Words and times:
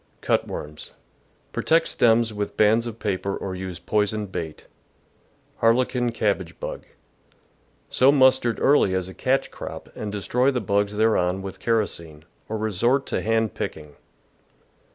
Cut 0.21 0.47
worms.— 0.47 0.93
Protect 1.53 1.87
stems 1.87 2.33
with 2.33 2.57
bands 2.57 2.87
of 2.87 2.97
paper 2.97 3.37
or 3.37 3.53
use 3.55 3.77
poisoned 3.77 4.31
bait. 4.31 4.65
Harlequin 5.57 6.11
Cabbage 6.11 6.59
Bug.— 6.59 6.85
Sow 7.91 8.11
mustard 8.11 8.59
early 8.59 8.95
as 8.95 9.07
a 9.07 9.13
catch 9.13 9.51
crop 9.51 9.89
and 9.95 10.11
destroy 10.11 10.49
the 10.49 10.59
bugs 10.59 10.95
thereon 10.95 11.43
with 11.43 11.59
kerosene, 11.59 12.25
or 12.49 12.57
resort 12.57 13.05
to 13.05 13.21
hand 13.21 13.53
picking. 13.53 13.95